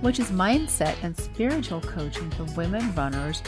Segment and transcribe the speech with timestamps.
[0.00, 3.42] which is mindset and spiritual coaching for women runners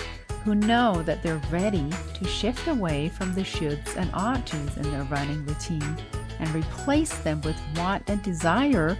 [0.45, 5.03] who know that they're ready to shift away from the shoulds and oughts in their
[5.05, 5.97] running routine
[6.39, 8.97] and replace them with want and desire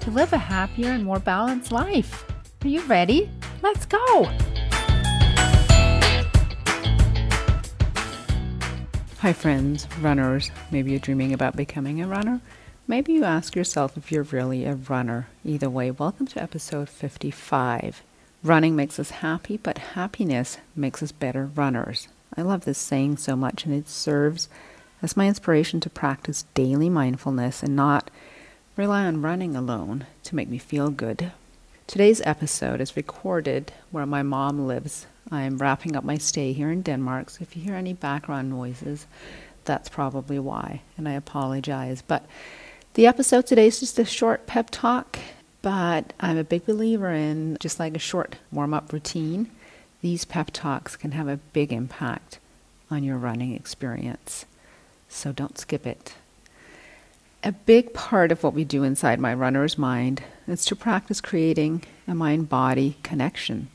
[0.00, 2.24] to live a happier and more balanced life.
[2.62, 3.30] Are you ready?
[3.62, 4.28] Let's go!
[9.18, 10.50] Hi, friends, runners.
[10.70, 12.40] Maybe you're dreaming about becoming a runner.
[12.86, 15.28] Maybe you ask yourself if you're really a runner.
[15.42, 18.02] Either way, welcome to episode 55.
[18.42, 22.08] Running makes us happy, but happiness makes us better runners.
[22.36, 24.50] I love this saying so much, and it serves
[25.00, 28.10] as my inspiration to practice daily mindfulness and not
[28.76, 31.32] rely on running alone to make me feel good.
[31.86, 35.06] Today's episode is recorded where my mom lives.
[35.30, 39.06] I'm wrapping up my stay here in Denmark, so if you hear any background noises,
[39.64, 42.02] that's probably why, and I apologize.
[42.06, 42.26] But
[42.94, 45.18] the episode today is just a short pep talk,
[45.62, 49.50] but I'm a big believer in just like a short warm up routine,
[50.00, 52.38] these pep talks can have a big impact
[52.90, 54.44] on your running experience.
[55.08, 56.14] So don't skip it.
[57.42, 61.82] A big part of what we do inside my runner's mind is to practice creating
[62.06, 63.68] a mind body connection.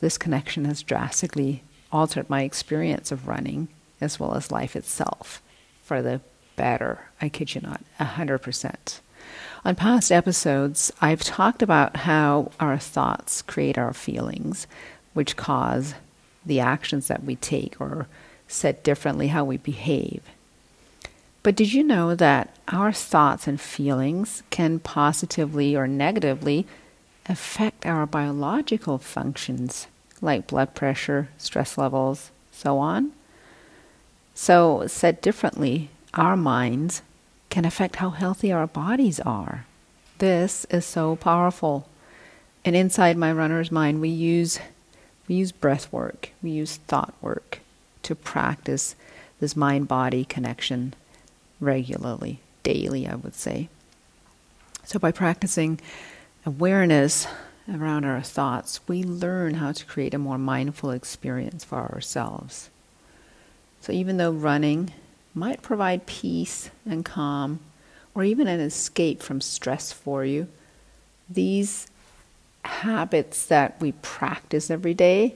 [0.00, 3.68] This connection has drastically altered my experience of running
[4.00, 5.42] as well as life itself
[5.82, 6.22] for the
[6.60, 6.98] better.
[7.22, 9.00] I kid you not, 100%.
[9.64, 14.66] On past episodes, I've talked about how our thoughts create our feelings,
[15.14, 15.94] which cause
[16.44, 18.08] the actions that we take, or
[18.46, 20.22] said differently, how we behave.
[21.42, 26.66] But did you know that our thoughts and feelings can positively or negatively
[27.24, 29.86] affect our biological functions,
[30.20, 33.12] like blood pressure, stress levels, so on?
[34.34, 37.02] So, said differently, our minds
[37.48, 39.66] can affect how healthy our bodies are.
[40.18, 41.88] This is so powerful.
[42.64, 44.58] And inside my runner's mind, we use
[45.28, 47.60] we use breath work, we use thought work
[48.02, 48.96] to practice
[49.38, 50.92] this mind body connection
[51.60, 53.68] regularly, daily, I would say.
[54.84, 55.80] So, by practicing
[56.44, 57.28] awareness
[57.72, 62.68] around our thoughts, we learn how to create a more mindful experience for ourselves.
[63.80, 64.92] So, even though running
[65.34, 67.60] might provide peace and calm,
[68.14, 70.48] or even an escape from stress for you.
[71.28, 71.86] These
[72.64, 75.34] habits that we practice every day,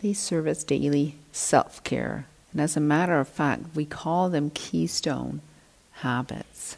[0.00, 2.26] they serve as daily self care.
[2.52, 5.42] And as a matter of fact, we call them keystone
[5.92, 6.76] habits.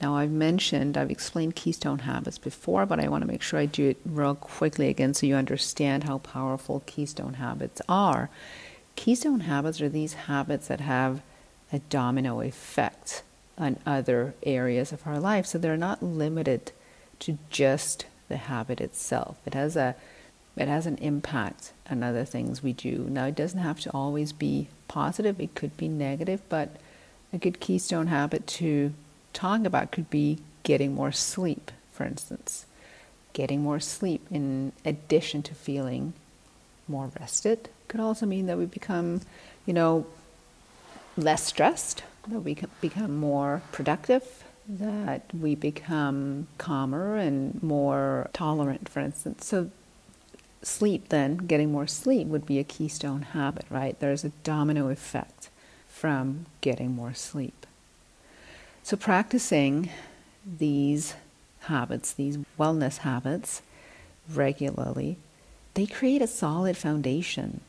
[0.00, 3.66] Now, I've mentioned, I've explained keystone habits before, but I want to make sure I
[3.66, 8.28] do it real quickly again so you understand how powerful keystone habits are.
[8.96, 11.22] Keystone habits are these habits that have
[11.72, 13.22] a domino effect
[13.58, 15.46] on other areas of our life.
[15.46, 16.72] So they're not limited
[17.20, 19.38] to just the habit itself.
[19.46, 19.94] It has a
[20.54, 23.06] it has an impact on other things we do.
[23.08, 26.76] Now it doesn't have to always be positive, it could be negative, but
[27.32, 28.92] a good keystone habit to
[29.32, 32.66] talk about could be getting more sleep, for instance.
[33.32, 36.12] Getting more sleep in addition to feeling
[36.86, 39.22] more rested could also mean that we become,
[39.64, 40.06] you know,
[41.16, 49.00] less stressed, that we become more productive, that we become calmer and more tolerant, for
[49.00, 49.46] instance.
[49.46, 49.70] So,
[50.62, 53.98] sleep, then, getting more sleep would be a keystone habit, right?
[53.98, 55.50] There's a domino effect
[55.88, 57.66] from getting more sleep.
[58.82, 59.90] So, practicing
[60.46, 61.14] these
[61.62, 63.62] habits, these wellness habits,
[64.32, 65.18] regularly,
[65.74, 67.60] they create a solid foundation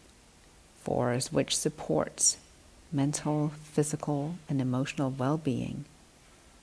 [0.81, 2.38] for us which supports
[2.94, 5.86] mental, physical, and emotional well being.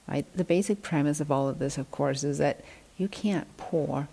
[0.08, 0.26] Right?
[0.34, 2.64] The basic premise of all of this, of course, is that
[2.96, 4.08] you can't pour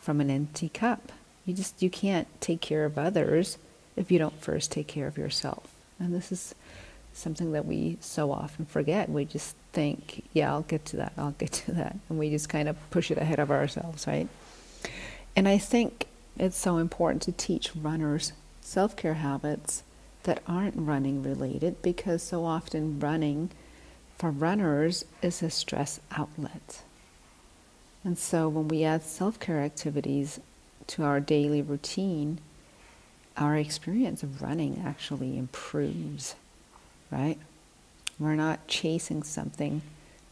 [0.00, 1.12] from an empty cup.
[1.44, 3.58] You just you can't take care of others
[3.96, 5.74] if you don't first take care of yourself.
[5.98, 6.54] And this is
[7.12, 9.08] something that we so often forget.
[9.08, 11.96] We just think, yeah, I'll get to that, I'll get to that.
[12.08, 14.28] And we just kind of push it ahead of ourselves, right?
[15.34, 16.06] And I think
[16.38, 19.82] it's so important to teach runners self care habits
[20.24, 23.50] that aren't running related because so often running
[24.18, 26.82] for runners is a stress outlet.
[28.04, 30.40] And so when we add self care activities
[30.88, 32.40] to our daily routine,
[33.36, 36.34] our experience of running actually improves,
[37.10, 37.38] right?
[38.18, 39.82] We're not chasing something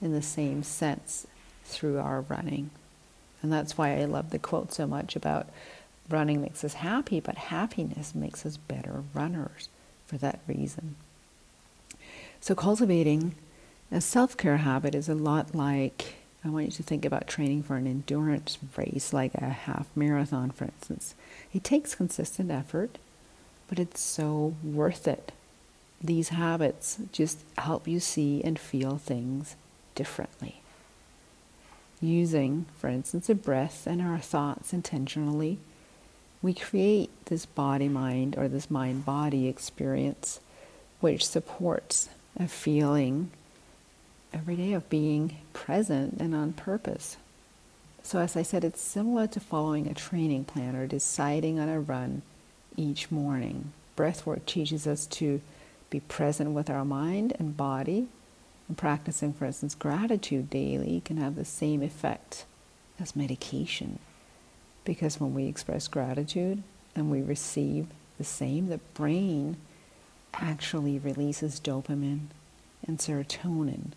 [0.02, 1.26] in the same sense
[1.64, 2.70] through our running.
[3.42, 5.48] And that's why I love the quote so much about
[6.08, 9.68] running makes us happy, but happiness makes us better runners
[10.06, 10.96] for that reason.
[12.40, 13.34] So, cultivating
[13.90, 17.64] a self care habit is a lot like I want you to think about training
[17.64, 21.14] for an endurance race, like a half marathon, for instance.
[21.52, 22.98] It takes consistent effort,
[23.68, 25.32] but it's so worth it.
[26.00, 29.56] These habits just help you see and feel things
[29.96, 30.60] differently.
[32.00, 35.58] Using, for instance, a breath and our thoughts intentionally,
[36.46, 40.38] we create this body mind or this mind body experience
[41.00, 42.08] which supports
[42.38, 43.28] a feeling
[44.32, 47.16] every day of being present and on purpose.
[48.04, 51.80] So, as I said, it's similar to following a training plan or deciding on a
[51.80, 52.22] run
[52.76, 53.72] each morning.
[53.96, 55.40] Breathwork teaches us to
[55.90, 58.06] be present with our mind and body.
[58.68, 62.44] And practicing, for instance, gratitude daily can have the same effect
[63.00, 63.98] as medication.
[64.86, 66.62] Because when we express gratitude
[66.94, 67.88] and we receive
[68.18, 69.56] the same, the brain
[70.32, 72.28] actually releases dopamine
[72.86, 73.90] and serotonin.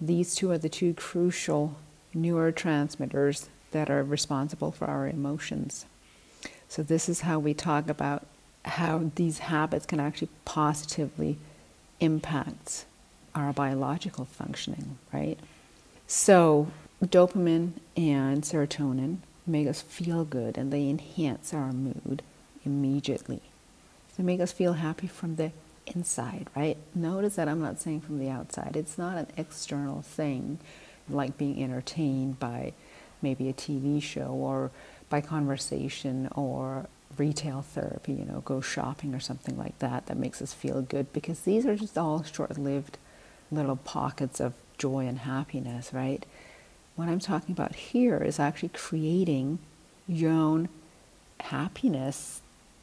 [0.00, 1.76] These two are the two crucial
[2.14, 5.86] neurotransmitters that are responsible for our emotions.
[6.68, 8.26] So, this is how we talk about
[8.64, 11.38] how these habits can actually positively
[12.00, 12.86] impact
[13.34, 15.38] our biological functioning, right?
[16.08, 16.68] So,
[17.04, 22.22] dopamine and serotonin make us feel good and they enhance our mood
[22.64, 23.42] immediately.
[24.16, 25.52] They make us feel happy from the
[25.86, 26.76] inside, right?
[26.94, 28.76] Notice that I'm not saying from the outside.
[28.76, 30.58] It's not an external thing
[31.08, 32.72] like being entertained by
[33.20, 34.70] maybe a TV show or
[35.10, 36.86] by conversation or
[37.16, 41.12] retail therapy, you know, go shopping or something like that that makes us feel good
[41.12, 42.98] because these are just all short lived
[43.50, 46.24] little pockets of joy and happiness, right?
[46.96, 49.58] What I'm talking about here is actually creating
[50.06, 50.68] your own
[51.40, 52.40] happiness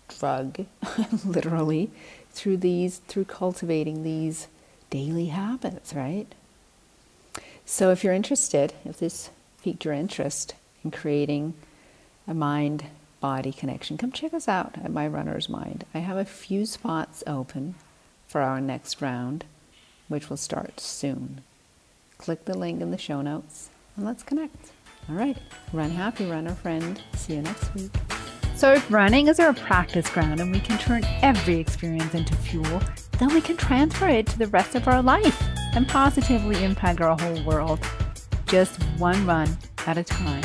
[0.10, 0.66] drug,
[1.26, 1.90] literally,
[2.32, 4.48] through these, through cultivating these
[4.90, 6.28] daily habits, right?
[7.66, 9.30] So if you're interested, if this
[9.64, 11.54] piqued your interest in creating
[12.28, 12.86] a mind
[13.22, 15.86] body connection, come check us out at My Runner's Mind.
[15.94, 17.76] I have a few spots open
[18.28, 19.46] for our next round,
[20.10, 21.42] which will start soon.
[22.18, 24.72] Click the link in the show notes and let's connect.
[25.10, 25.38] All right,
[25.74, 27.02] run happy, runner friend.
[27.16, 27.92] See you next week.
[28.56, 32.82] So, if running is our practice ground and we can turn every experience into fuel,
[33.18, 35.42] then we can transfer it to the rest of our life
[35.74, 37.80] and positively impact our whole world.
[38.46, 39.58] Just one run
[39.88, 40.44] at a time.